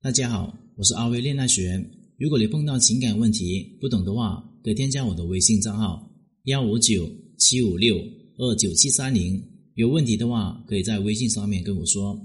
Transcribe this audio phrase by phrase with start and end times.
[0.00, 1.84] 大家好，我是阿威恋爱学。
[2.18, 6.08] 如果你碰到情感问题不懂的话，可以添加我的微信账号
[6.44, 7.96] 幺五九七五六
[8.36, 9.42] 二九七三零。
[9.74, 12.16] 有问题的话，可以在微信上面跟我说。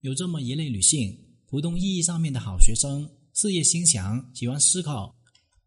[0.00, 1.14] 有这么一类女性，
[1.48, 5.14] 普通意义上面的好学生，事业心强，喜欢思考。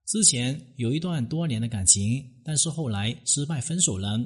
[0.08, 4.20] 之前有一段多年的感情，但是后来失败分手了。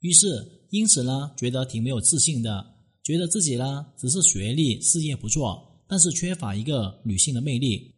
[0.00, 0.26] 于是
[0.70, 2.64] 因此呢，觉得挺没有自信的，
[3.02, 7.94] 觉得自己呢只是学历、事业不错，但是缺乏一个女性的魅力。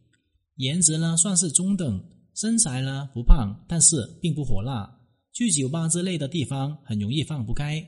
[0.57, 2.03] 颜值呢算是中等，
[2.35, 4.91] 身材呢不胖，但是并不火辣。
[5.33, 7.87] 去酒吧之类的地方很容易放不开。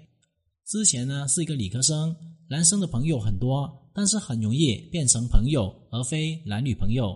[0.66, 2.14] 之前呢是一个理科生。
[2.50, 7.14] 男生的朋友很多，但是很容易变成朋友而非男女朋友。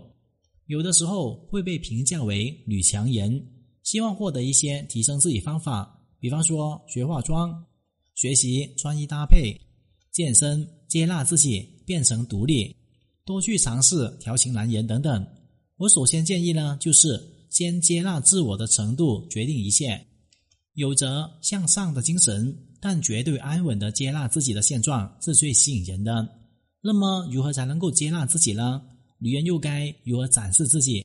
[0.67, 3.43] 有的时候会被评价为女强人，
[3.83, 7.65] 希望获得一些提升自己方法，比方说学化妆、
[8.15, 9.59] 学习穿衣搭配、
[10.11, 12.75] 健身、接纳自己，变成独立，
[13.23, 15.27] 多去尝试调情男人等等。
[15.77, 20.07] 我首先建议呢，就是先接纳自我的程度决定一切，
[20.73, 22.57] 有着向上的精神。
[22.81, 26.27] 但绝对安稳的接纳自己的现状是最吸引人的。
[26.81, 28.83] 那么，如何才能够接纳自己呢？
[29.19, 31.05] 女人又该如何展示自己，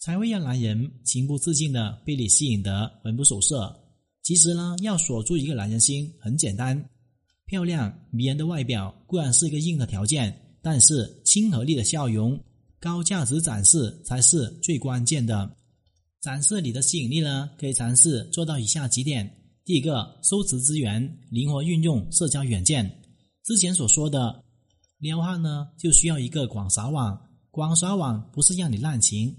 [0.00, 3.72] 才会让男人情不自禁的被你吸引得魂不守舍？
[4.24, 6.90] 其实呢，要锁住一个男人心很简单，
[7.54, 12.36] 漂亮迷人的外表固然是一个硬的条件，但是亲和力的笑容、
[12.80, 15.48] 高价值展示才是最关键的。
[16.20, 19.32] 展示你的吸引力呢，可以尝试做到以下几点。
[19.64, 23.00] 第一个，收集资源，灵活运用社交软件。
[23.44, 24.42] 之前所说的
[24.98, 27.16] 撩汉呢，就需要一个广撒网。
[27.52, 29.32] 广撒网不是让你滥情，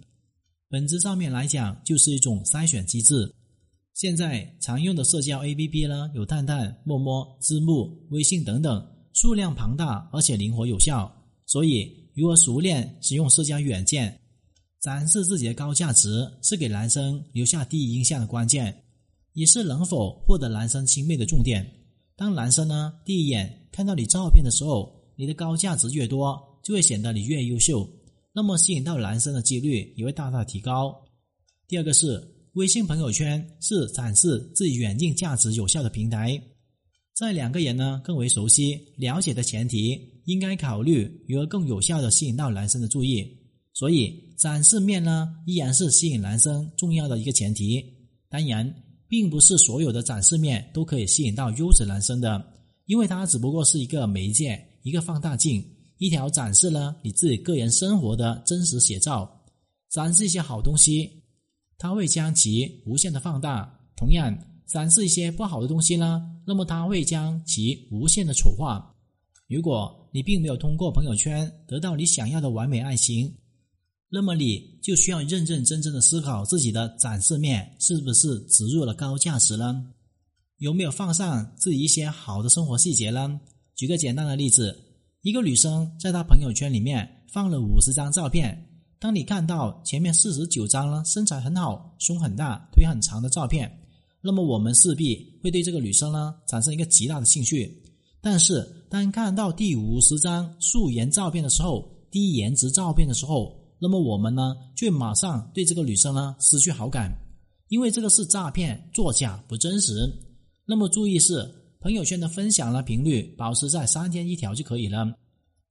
[0.69, 3.35] 本质上面来讲就是一种筛选机制。
[3.95, 11.09] 现在常用的社交 APP 呢，有探探、陌陌、知木、微信等等，数量庞大而且灵活有效。
[11.45, 14.19] 所以，如何熟练使用社交软件，
[14.81, 18.83] 展示自己的高价值，是给男生留下第一印象的关键。
[19.31, 21.66] 也是能否获得男生青睐的重点。
[22.17, 27.89] 当男生呢第一眼看到你照片的时候，你的高价值越多，就会显得你越优秀，
[28.34, 30.94] 那么吸引到男生的几率也会大大提高。
[31.66, 36.41] 第二个是微信朋友圈是展示自己远近价值有效的平台，
[37.13, 43.25] 在两个人呢更为熟悉了解的前提，应该考虑如何更有效的吸引到男生的注意。
[43.73, 47.83] 所以展示面呢依然是吸引男生重要的一个前提。
[48.29, 48.73] 当然。
[49.07, 52.43] 并不是所有的展示面都可以吸引到优质男生的，
[52.85, 55.63] 因为它只不过是一个媒介，一个放大镜，
[55.99, 59.31] 一条展示了你自己个人生活的真实写照。
[59.91, 61.07] 展示一些好东西，
[61.78, 68.96] 它会将其无限的放大；同样，展示一些不好的东西呢，那么它会将其无限的丑化。
[69.47, 73.31] 如果你并没有通过朋友圈得到你想要的完美爱情，
[74.09, 79.85] 那么你就需要认认真真的思考自己的展示面是不是植入了高价值呢？
[80.59, 83.40] 有没有放上自己一些好的生活细节呢？
[83.75, 84.75] 举个简单的例子，
[85.22, 88.66] 一个女生在她朋友圈里面放了五十张照片，
[89.05, 93.71] 当你看到前面四十九张呢身材很好、胸很大、腿很长的照片，
[94.19, 97.83] 那么我们势必会对这个女生呢产生一个极大的兴趣。
[98.19, 107.16] 但是当看到第五十张素颜照片的时候，低颜值照片的时候，那么我们呢，却马上对这个女生呢失去好感，
[107.67, 109.93] 因为这个是诈骗、作假、不真实。
[110.66, 111.47] 那么注意是
[111.79, 115.05] 朋友圈的分享呢频率保持在三天一条就可以了，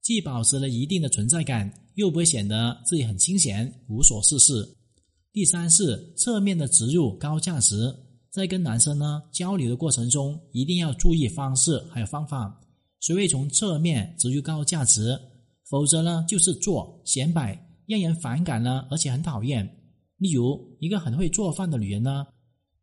[0.01, 4.65] 既保持了一定的存在感，又不会显得自己很清闲、无所事事。
[5.33, 7.93] 第三是侧面的植入高价值，
[8.29, 12.61] 在跟男生呢交流的过程中，一定要注意方式还有方法，
[13.01, 15.19] 学会从侧面植入高价值，
[15.69, 17.61] 否则呢就是做显摆。
[17.87, 19.63] 让人反感呢，而且很讨厌。
[20.17, 22.25] 例如，一个很会做饭的女人呢，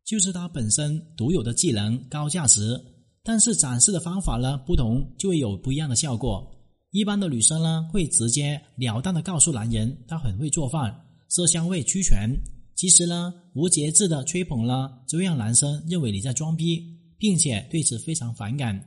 [0.05, 2.79] 就是她本身独有的技能高价值，
[3.21, 6.49] 但是展示的方法呢不同，就会有不一样的效果。
[6.93, 10.95] 一般的女生呢，会直接了当的告诉男人她很会做饭，
[11.27, 12.29] 色香味俱全。
[12.75, 16.79] 其实呢，无节制的吹捧呢，只会让男生认为你在装逼，
[17.17, 18.79] 并且对此非常反感。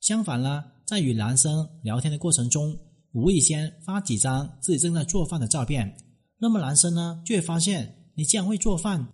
[0.00, 2.76] 相反呢，在与男生聊天的过程中，
[3.12, 5.96] 无意间发几张自己正在做饭的照片，
[6.38, 9.08] 那么男生呢就会发现你既然会做饭，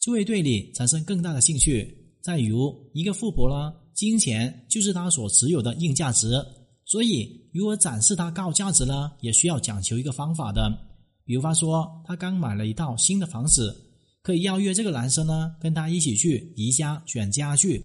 [0.00, 2.16] 就会对你产生更大的兴趣。
[2.20, 6.44] 再如一个富婆呢，金钱就是她所持有的硬价值，
[6.86, 10.72] 所以如何展示她高价值呢，也需要讲求一个方法的。
[11.24, 13.76] 比如说，她刚买了一套新的房子，
[14.22, 17.84] 可以邀约这个男生呢跟她一起去宜家选家具。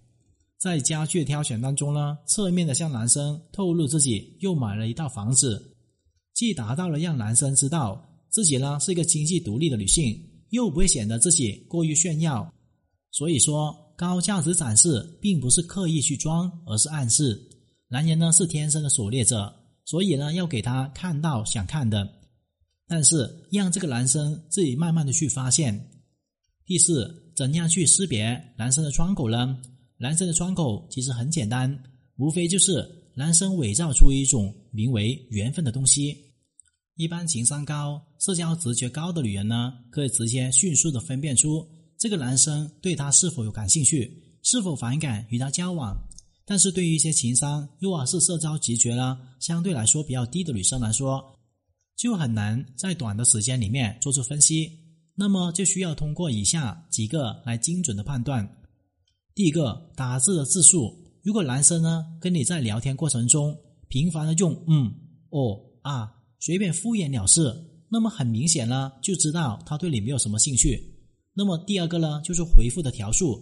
[0.56, 5.74] 在家具挑选当中呢，侧面的向男生透露自己又买了一套房子，
[6.32, 10.16] 既达到了让男生知道自己呢是一个经济独立的女性，
[10.50, 12.48] 又不会显得自己过于炫耀。
[13.10, 17.36] 所以说，高价值展示并不是刻意去装，而是暗示
[17.92, 19.54] 男人呢是天生的狩猎者，
[19.84, 22.10] 所以呢要给他看到想看的，
[22.88, 25.90] 但是让这个男生自己慢慢的去发现。
[26.64, 29.60] 第四，怎样去识别男生的窗口呢？
[29.98, 31.70] 男生的窗口其实很简单，
[32.16, 36.16] 无非就是男生伪造出一种名为缘分的东西。
[36.96, 41.68] 一般情商高、社交直觉高的女人呢，可以直接迅速的分辨出
[41.98, 45.94] 这个男生对她是否有感兴趣，是否反感与他交往。
[46.44, 51.22] 但是对于一些情商又或是社交直觉呢相对来说比较低的女生来说，
[51.96, 54.70] 就很难在短的时间里面做出分析。
[55.14, 58.48] 那么就需要通过以下几个来精准的判断。
[59.34, 60.92] 第一个打字的字数，
[61.22, 63.54] 如果男生呢跟你在聊天过程中
[63.88, 64.92] 频繁的用嗯、
[65.30, 66.10] 哦、啊，
[66.40, 67.54] 随便敷衍了事，
[67.90, 70.98] 那么很明显呢就知道他对你没有什么兴趣。
[71.34, 73.38] 那么第二个呢就是回复的条数，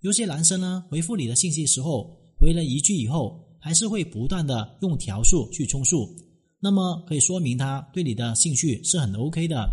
[0.00, 6.14] 有些男生呢回复你的信息时候，回了一句以后，还是会不断的用条数去充数，
[6.60, 9.66] 那么可以说明他对你的兴趣是很 OK 的。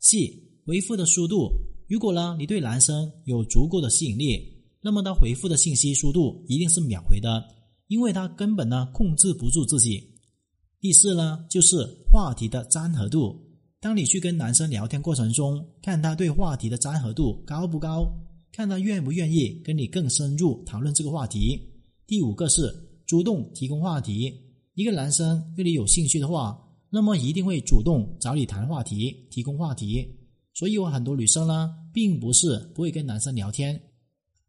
[0.00, 0.32] C
[0.64, 1.50] 回复的速度，
[1.86, 4.54] 如果呢你对男生有足够的吸引力。
[4.80, 7.44] 那么他回复的信息速度一定是秒回的，
[7.88, 10.02] 因为他根本呢控制不住自己。
[10.80, 13.38] 第四呢，就是话题的粘合度。
[13.80, 18.10] 当你去跟男生聊天过程中，看他对话题的粘合度高不高，
[18.50, 21.60] 看他愿不愿意跟你更深入讨论这个话题。
[22.06, 22.74] 第五个是
[23.06, 24.32] 主动提供话题。
[24.74, 26.58] 一个男生对你有兴趣的话，
[26.90, 30.06] 那么一定会主动找你谈话题，提供话题。
[30.52, 33.80] 所以有很多女生呢，并不是不会跟男生聊天。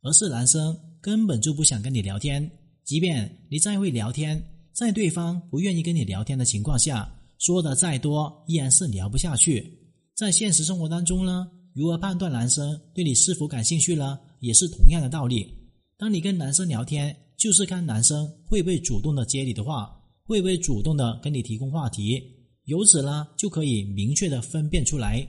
[0.01, 2.47] 而是男生根本就不想跟你聊天，
[2.83, 4.39] 即便你再会聊天，
[4.71, 9.79] 在对方不愿意跟你聊天的情况下，说的再多依然是聊不下去。
[10.13, 14.19] 在现实生活当中呢，如何判断男生对你是否感兴趣呢？
[14.41, 15.51] 也是同样的道理。
[15.97, 17.15] 当你跟男生聊天，
[17.45, 22.19] 就是看男生会不会主动的接你的话，会不会主动的跟你提供话题，
[22.63, 25.23] 由此呢就可以明确的分辨出来。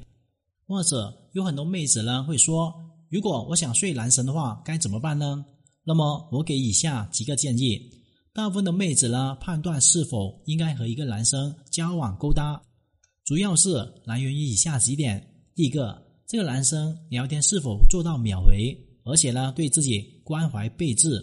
[0.66, 2.72] 或者有很多妹子呢会说。
[3.10, 5.44] 如果我想睡男神的话，该怎么办呢？
[5.84, 7.78] 那么我给以下几个建议。
[8.32, 12.58] 大部分的妹子呢，判断是否应该和一个男生交往勾搭，
[13.26, 13.74] 主要是
[14.06, 15.22] 来源于以下几点：
[15.54, 18.74] 第一个，这个男生聊天是否做到秒回，
[19.04, 21.20] 而且呢对自己关怀备至；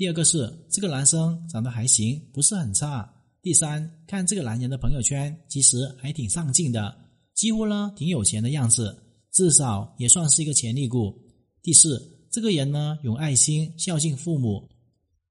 [0.00, 3.06] 第二个是这个男生长得还行，不是很差；
[3.42, 6.96] 第三，看这个男人的朋友圈，其实还挺上进的，
[7.34, 8.96] 几乎呢挺有钱的样子。
[9.30, 11.14] 至少也算是一个潜力股。
[11.62, 14.66] 第四，这个人呢有爱心，孝敬父母。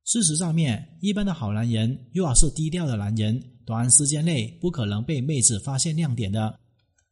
[0.06, 6.60] 事实上面，一般的好男人，如果是低调的男人，短时间内不可能被妹子发现亮点的。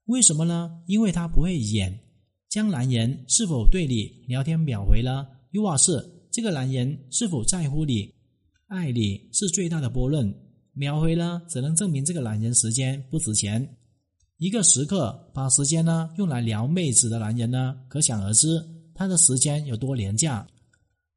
[0.05, 0.69] 为什么呢？
[0.85, 1.99] 因为他不会演。
[2.49, 5.93] 将男人是否对你聊天秒回了，又或是
[6.37, 8.13] 这个男人是否在乎你、
[8.67, 10.31] 爱你，是最大的波论。
[10.73, 13.67] 秒回呢，只能证明这个男人时间不值钱。
[14.37, 18.63] 一个时刻把时间呢用来撩妹子的男人呢，可想而知
[18.93, 20.47] 他的时间有多廉价。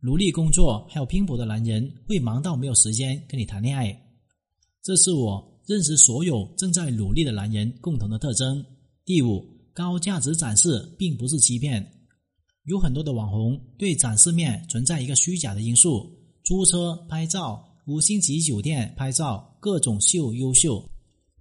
[0.00, 3.94] 努力工作还有拼搏的男人会忙到没有时间跟你谈恋爱，
[4.82, 8.64] 这是我认识所有正在努力的男人共同的特征。
[9.04, 12.00] 第五，高价值展示并不是欺骗。
[12.71, 16.09] 有很多的网红对展示面存在一个虚假的因素，
[16.45, 20.81] 租车拍照、五星级酒店拍照，各种秀优秀。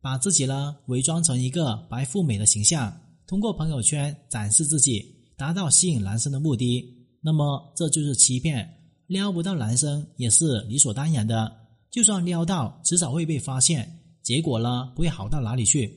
[0.02, 2.92] 把自己呢伪装成一个白富美的形象，
[3.28, 5.06] 通过朋友圈展示自己，
[5.38, 6.84] 达到吸引男生的目的。
[7.22, 8.68] 那么这就是欺骗，
[9.06, 11.56] 撩不到男生也是理所当然的。
[11.92, 13.88] 就算撩到，迟早会被发现，
[14.24, 15.96] 结果呢不会好到哪里去。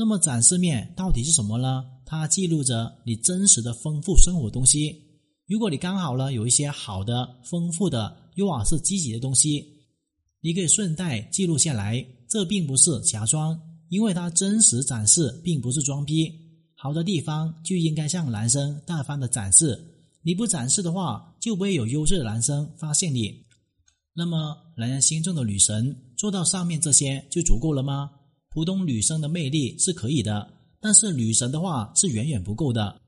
[0.00, 1.84] 那么展示面到底是什么呢？
[2.06, 4.94] 它记录着你真实的丰富生活东西。
[5.48, 9.60] 如果你刚好呢有一些好的、丰富的，又或是积极的东西，
[10.40, 12.06] 你可以顺带记录下来。
[12.28, 16.32] 这并不是假装，因为它真实展示，并不是装逼。
[16.76, 19.82] 好的地方就应该向男生大方的展示，
[20.22, 23.34] 你不展示的话，就不会有优质的男生发现你。
[24.14, 28.12] 那么，男人心中的女神做到上面这些就足够了吗？
[28.50, 30.48] 普通女生的魅力是可以的，
[30.80, 33.00] 但是女神的话是远远不够的。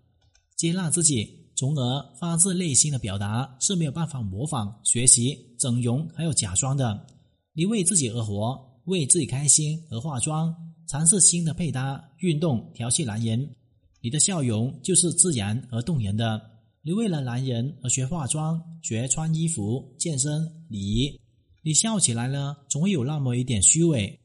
[0.57, 7.07] 接纳自己，从而发自内心的表达是没有办法模仿、学习、整容还有假装的。
[7.53, 8.69] 你为自己而活。
[8.87, 10.53] 为自己开心而化妆，
[10.89, 13.55] 尝试新的配搭、运动调戏男人，
[14.01, 16.41] 你的笑容就是自然而动人的。
[16.83, 21.21] 你为了男人而学化妆、学穿衣服、健身、礼仪，
[21.63, 24.19] 你笑起来呢，总会有那么一点虚伪。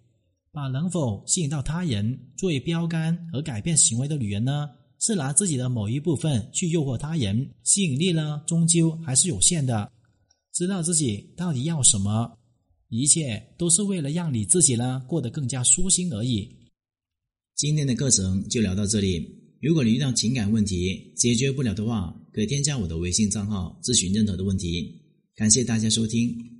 [0.55, 4.69] 把能否吸引到他人作为标杆而改变行为的女人呢，
[5.01, 9.91] 是拿自己的某一部分去诱惑他人，吸引力呢终究还是有限的。
[10.53, 12.39] 知道自己到底要什么，
[12.87, 16.49] 一切都是为了让你自己呢过得更加舒心而已。
[17.57, 19.27] 今天的课程就聊到这里。
[19.61, 25.01] 如果你遇到情感问题解决不了的话，可以添加我的微信账号咨询任何的问题。
[25.35, 26.54] 感谢大家收听。